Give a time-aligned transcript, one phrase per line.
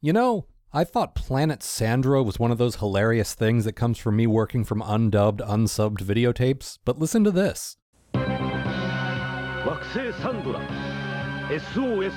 [0.00, 4.16] You know, I thought Planet Sandra was one of those hilarious things that comes from
[4.16, 7.76] me working from undubbed, unsubbed videotapes, but listen to this.
[9.64, 10.60] 惑星サンドラ
[11.48, 12.12] SOS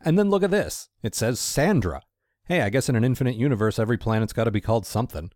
[0.00, 0.88] And then look at this.
[1.02, 2.02] It says Sandra.
[2.46, 5.30] Hey, I guess in an infinite universe, every planet's got to be called something.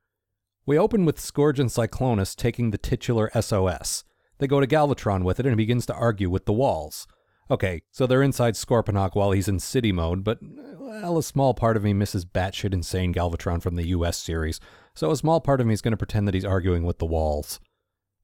[0.65, 4.05] We open with Scourge and Cyclonus taking the titular SOS.
[4.39, 7.07] They go to Galvatron with it and he begins to argue with the walls.
[7.50, 11.78] Okay, so they're inside Scorponok while he's in city mode, but, well, a small part
[11.78, 14.60] of me misses batshit insane Galvatron from the US series,
[14.94, 17.06] so a small part of me is going to pretend that he's arguing with the
[17.06, 17.62] walls.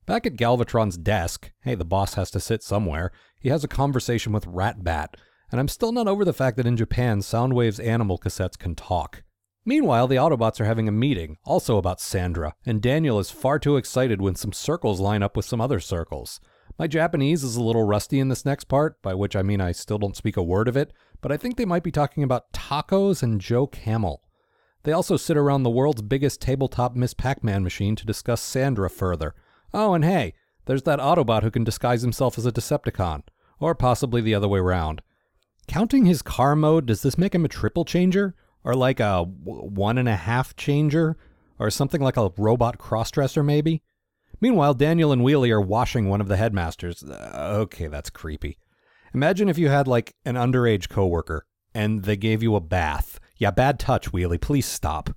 [0.06, 4.34] Back at Galvatron's desk, hey, the boss has to sit somewhere, he has a conversation
[4.34, 5.16] with Ratbat,
[5.50, 9.24] and I'm still not over the fact that in Japan, Soundwave's animal cassettes can talk.
[9.64, 13.78] Meanwhile, the Autobots are having a meeting, also about Sandra, and Daniel is far too
[13.78, 16.42] excited when some circles line up with some other circles.
[16.78, 19.72] My Japanese is a little rusty in this next part, by which I mean I
[19.72, 22.52] still don't speak a word of it, but I think they might be talking about
[22.52, 24.24] tacos and Joe Camel.
[24.84, 28.90] They also sit around the world's biggest tabletop Miss Pac Man machine to discuss Sandra
[28.90, 29.36] further.
[29.74, 30.34] Oh, and hey,
[30.66, 33.24] there's that Autobot who can disguise himself as a Decepticon,
[33.60, 35.02] or possibly the other way round.
[35.68, 38.36] Counting his car mode, does this make him a triple changer?
[38.66, 41.18] Or like a one and a half changer?
[41.60, 43.84] Or something like a robot crossdresser, maybe?
[44.44, 47.02] Meanwhile, Daniel and Wheelie are washing one of the headmasters.
[47.02, 48.58] Uh, okay, that's creepy.
[49.14, 53.22] Imagine if you had like an underage coworker and they gave you a bath.
[53.38, 54.42] Yeah, bad touch, Wheelie.
[54.42, 55.12] Please stop.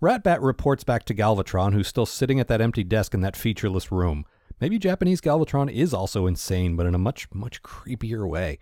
[0.00, 3.92] Ratbat reports back to Galvatron, who's still sitting at that empty desk in that featureless
[3.92, 4.24] room.
[4.62, 8.58] Maybe Japanese Galvatron is also insane, but in a much, much creepier way.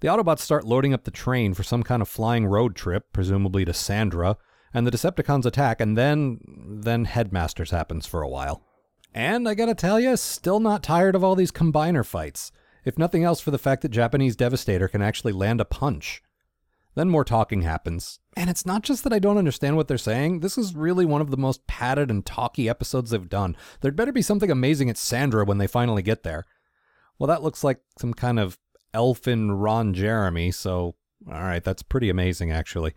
[0.00, 3.66] The Autobots start loading up the train for some kind of flying road trip, presumably
[3.66, 4.38] to Sandra,
[4.72, 6.38] and the Decepticons attack, and then.
[6.82, 8.64] then Headmasters happens for a while.
[9.14, 12.52] And I gotta tell you, still not tired of all these combiner fights,
[12.84, 16.22] if nothing else for the fact that Japanese Devastator can actually land a punch.
[16.94, 18.18] Then more talking happens.
[18.36, 21.20] And it's not just that I don't understand what they're saying, this is really one
[21.20, 23.56] of the most padded and talky episodes they've done.
[23.80, 26.44] There'd better be something amazing at Sandra when they finally get there.
[27.18, 28.58] Well, that looks like some kind of
[28.94, 32.94] elfin Ron Jeremy, so alright, that's pretty amazing actually.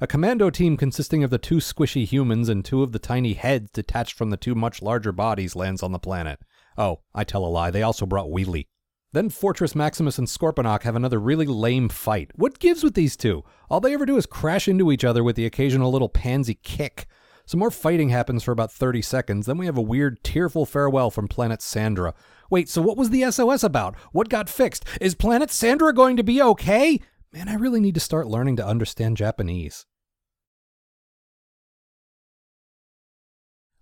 [0.00, 3.70] A commando team consisting of the two squishy humans and two of the tiny heads
[3.70, 6.40] detached from the two much larger bodies lands on the planet.
[6.76, 8.66] Oh, I tell a lie, they also brought Wheelie.
[9.12, 12.30] Then Fortress Maximus and Scorponok have another really lame fight.
[12.34, 13.44] What gives with these two?
[13.68, 17.06] All they ever do is crash into each other with the occasional little pansy kick.
[17.44, 21.10] Some more fighting happens for about 30 seconds, then we have a weird, tearful farewell
[21.10, 22.14] from Planet Sandra.
[22.48, 23.94] Wait, so what was the SOS about?
[24.12, 24.84] What got fixed?
[25.00, 27.00] Is Planet Sandra going to be okay?
[27.32, 29.86] Man, I really need to start learning to understand Japanese.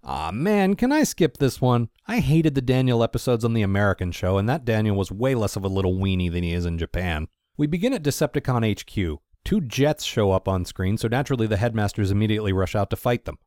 [0.04, 1.88] Aw man, can I skip this one?
[2.06, 5.56] I hated the Daniel episodes on the American show, and that Daniel was way less
[5.56, 7.28] of a little weenie than he is in Japan.
[7.56, 9.20] We begin at Decepticon HQ.
[9.44, 13.24] Two jets show up on screen, so naturally the headmasters immediately rush out to fight
[13.24, 13.38] them.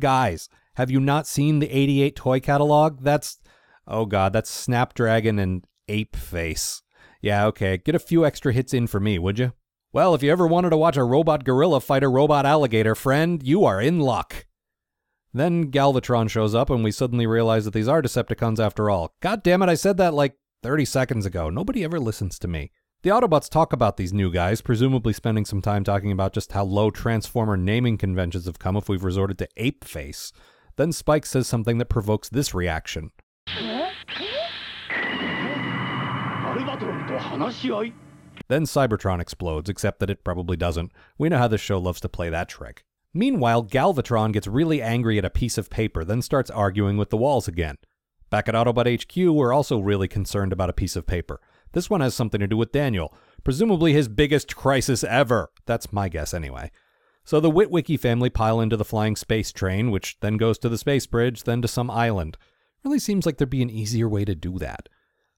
[0.00, 3.02] Guys, have you not seen the 88 toy catalog?
[3.02, 3.40] That's.
[3.86, 6.82] Oh god, that's Snapdragon and Ape Face.
[7.22, 9.52] Yeah, okay, get a few extra hits in for me, would you?
[9.92, 13.40] Well, if you ever wanted to watch a robot gorilla fight a robot alligator, friend,
[13.42, 14.46] you are in luck.
[15.32, 19.14] Then Galvatron shows up, and we suddenly realize that these are Decepticons after all.
[19.20, 20.34] God damn it, I said that like
[20.64, 21.48] 30 seconds ago.
[21.48, 22.72] Nobody ever listens to me.
[23.02, 26.64] The Autobots talk about these new guys, presumably spending some time talking about just how
[26.64, 30.32] low Transformer naming conventions have come if we've resorted to ape face.
[30.76, 33.12] Then Spike says something that provokes this reaction.
[38.48, 40.92] Then Cybertron explodes, except that it probably doesn't.
[41.18, 42.84] We know how this show loves to play that trick.
[43.14, 47.16] Meanwhile, Galvatron gets really angry at a piece of paper, then starts arguing with the
[47.16, 47.76] walls again.
[48.30, 51.40] Back at Autobot HQ, we're also really concerned about a piece of paper.
[51.72, 55.50] This one has something to do with Daniel, presumably his biggest crisis ever.
[55.66, 56.70] That's my guess, anyway.
[57.24, 60.78] So the Witwicky family pile into the flying space train, which then goes to the
[60.78, 62.36] space bridge, then to some island.
[62.84, 64.88] Really seems like there'd be an easier way to do that.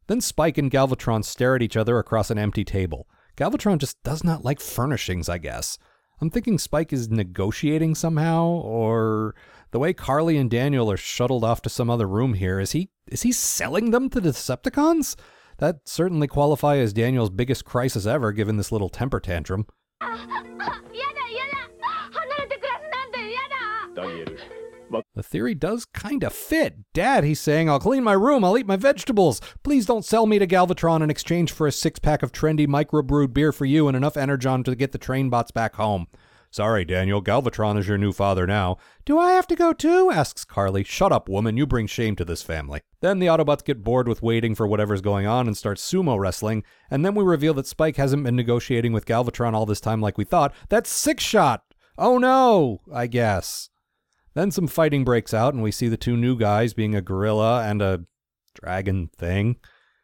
[0.07, 3.09] Then Spike and Galvatron stare at each other across an empty table.
[3.37, 5.79] Galvatron just does not like furnishings, I guess.
[6.21, 9.35] I'm thinking Spike is negotiating somehow, or
[9.73, 12.91] the way Carly and Daniel are shuttled off to some other room here, is he
[13.09, 15.17] is he selling them to the Decepticons?
[15.59, 19.67] That certainly qualify as Daniel's biggest crisis ever, given this little temper tantrum.
[24.91, 26.93] But the theory does kinda fit.
[26.93, 29.41] Dad, he's saying, I'll clean my room, I'll eat my vegetables.
[29.63, 33.33] Please don't sell me to Galvatron in exchange for a six pack of trendy microbrewed
[33.33, 36.07] beer for you and enough energon to get the train bots back home.
[36.55, 38.77] Sorry, Daniel, Galvatron is your new father now.
[39.05, 40.13] Do I have to go too?
[40.13, 40.85] asks Carly.
[40.85, 42.81] Shut up, woman, you bring shame to this family.
[43.01, 46.63] Then the Autobots get bored with waiting for whatever's going on and start sumo wrestling,
[46.89, 50.17] and then we reveal that Spike hasn't been negotiating with Galvatron all this time like
[50.17, 50.55] we thought.
[50.69, 51.65] That's Six Shot!
[51.99, 53.71] Oh no, I guess.
[54.35, 57.65] Then some fighting breaks out, and we see the two new guys being a gorilla
[57.65, 58.05] and a
[58.55, 59.57] dragon thing.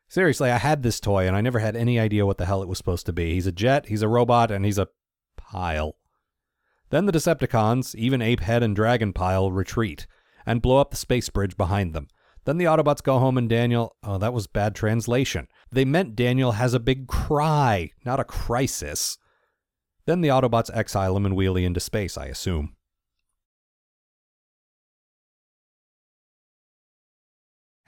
[0.08, 2.68] Seriously, I had this toy and I never had any idea what the hell it
[2.68, 3.34] was supposed to be.
[3.34, 4.88] He's a jet, he's a robot, and he's a
[5.36, 5.96] pile.
[6.90, 10.08] Then the Decepticons, even Apehead and Dragon Pile, retreat
[10.44, 12.08] and blow up the space bridge behind them.
[12.44, 13.94] Then the Autobots go home and Daniel.
[14.02, 15.46] Oh, that was bad translation.
[15.70, 19.16] They meant Daniel has a big cry, not a crisis.
[20.06, 22.74] Then the Autobots exile him and wheelie into space, I assume.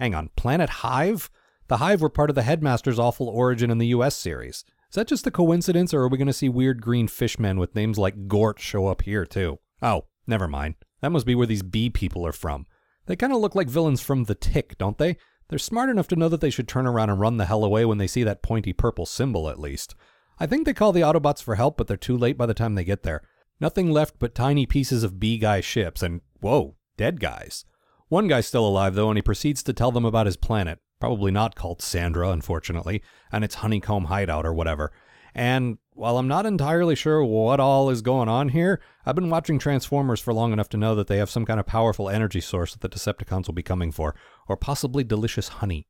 [0.03, 1.31] Hang on, Planet Hive?
[1.69, 4.65] The Hive were part of the Headmaster's awful origin in the US series.
[4.91, 7.77] Is that just a coincidence, or are we going to see weird green fishmen with
[7.77, 9.61] names like Gort show up here, too?
[9.81, 10.75] Oh, never mind.
[11.03, 12.67] That must be where these bee people are from.
[13.07, 15.19] They kind of look like villains from The Tick, don't they?
[15.49, 17.85] They're smart enough to know that they should turn around and run the hell away
[17.85, 19.95] when they see that pointy purple symbol, at least.
[20.41, 22.75] I think they call the Autobots for help, but they're too late by the time
[22.75, 23.23] they get there.
[23.61, 27.67] Nothing left but tiny pieces of bee guy ships, and whoa, dead guys.
[28.13, 31.33] One guy's still alive, though, and he proceeds to tell them about his planet, probably
[31.33, 34.93] not called Sandra, unfortunately, and its honeycomb hideout or whatever.
[35.35, 39.59] And while I'm not entirely sure what all is going on here, I've been watching
[39.59, 42.75] Transformers for long enough to know that they have some kind of powerful energy source
[42.75, 44.15] that the Decepticons will be coming for,
[44.47, 45.89] or possibly delicious honey.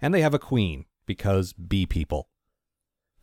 [0.00, 2.28] And they have a queen, because bee people.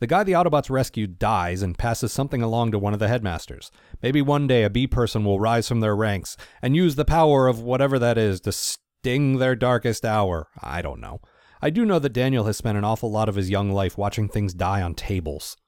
[0.00, 3.70] The guy the Autobots rescued dies and passes something along to one of the headmasters.
[4.02, 7.48] Maybe one day a bee person will rise from their ranks and use the power
[7.48, 10.48] of whatever that is to sting their darkest hour.
[10.62, 11.20] I don't know.
[11.60, 14.28] I do know that Daniel has spent an awful lot of his young life watching
[14.28, 15.58] things die on tables.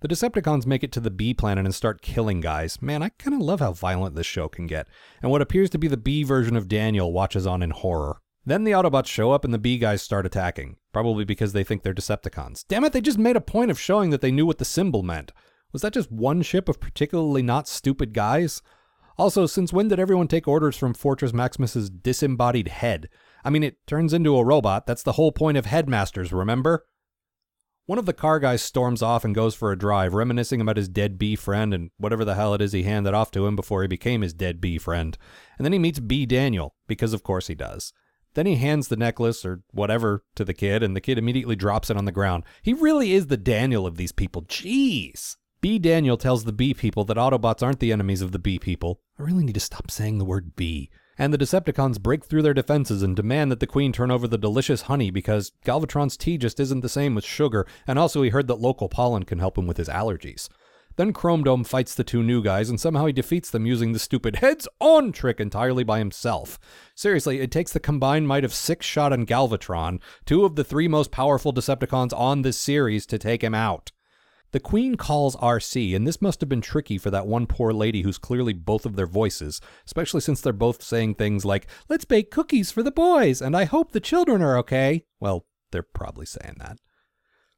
[0.00, 2.82] The Decepticons make it to the bee planet and start killing guys.
[2.82, 4.88] Man, I kind of love how violent this show can get.
[5.22, 8.21] And what appears to be the bee version of Daniel watches on in horror.
[8.44, 11.82] Then the Autobots show up and the bee guys start attacking, probably because they think
[11.82, 12.64] they're Decepticons.
[12.68, 15.02] Damn it, they just made a point of showing that they knew what the symbol
[15.02, 15.32] meant.
[15.72, 18.60] Was that just one ship of particularly not stupid guys?
[19.16, 23.08] Also, since when did everyone take orders from Fortress Maximus's disembodied head?
[23.44, 24.86] I mean, it turns into a robot.
[24.86, 26.86] That's the whole point of headmasters, remember?
[27.86, 30.88] One of the car guys storms off and goes for a drive, reminiscing about his
[30.88, 33.82] dead bee friend and whatever the hell it is he handed off to him before
[33.82, 35.18] he became his dead bee friend.
[35.58, 36.24] And then he meets B.
[36.24, 37.92] Daniel, because of course he does.
[38.34, 41.90] Then he hands the necklace or whatever to the kid, and the kid immediately drops
[41.90, 42.44] it on the ground.
[42.62, 44.42] He really is the Daniel of these people.
[44.42, 45.36] Jeez.
[45.60, 45.78] B.
[45.78, 49.00] Daniel tells the bee people that Autobots aren't the enemies of the bee people.
[49.18, 50.90] I really need to stop saying the word bee.
[51.18, 54.38] And the Decepticons break through their defenses and demand that the Queen turn over the
[54.38, 58.48] delicious honey because Galvatron's tea just isn't the same with sugar, and also he heard
[58.48, 60.48] that local pollen can help him with his allergies.
[60.96, 63.98] Then Chrome Dome fights the two new guys, and somehow he defeats them using the
[63.98, 66.58] stupid heads on trick entirely by himself.
[66.94, 70.88] Seriously, it takes the combined might of Six Shot and Galvatron, two of the three
[70.88, 73.90] most powerful Decepticons on this series, to take him out.
[74.52, 78.02] The Queen calls Arcee, and this must have been tricky for that one poor lady
[78.02, 82.30] who's clearly both of their voices, especially since they're both saying things like, Let's bake
[82.30, 85.04] cookies for the boys, and I hope the children are okay.
[85.20, 86.76] Well, they're probably saying that.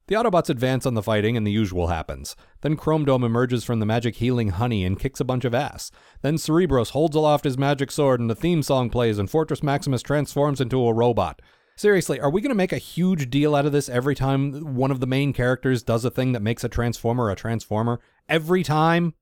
[0.07, 2.37] The Autobots advance on the fighting, and the usual happens.
[2.61, 5.91] Then Chrome Dome emerges from the magic healing honey and kicks a bunch of ass.
[6.21, 10.03] Then Cerebros holds aloft his magic sword, and the theme song plays, and Fortress Maximus
[10.03, 11.41] transforms into a robot.
[11.77, 14.91] Seriously, are we going to make a huge deal out of this every time one
[14.91, 17.99] of the main characters does a thing that makes a Transformer a Transformer?
[18.29, 19.15] Every time?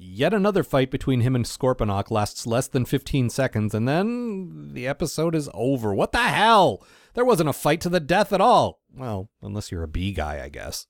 [0.00, 4.86] Yet another fight between him and Scorponok lasts less than 15 seconds, and then the
[4.86, 5.92] episode is over.
[5.92, 6.84] What the hell?
[7.14, 8.80] There wasn't a fight to the death at all.
[8.94, 10.86] Well, unless you're a bee guy, I guess.